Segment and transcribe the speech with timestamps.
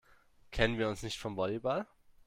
[0.51, 1.85] Kennen wir uns nicht vom Volleyball?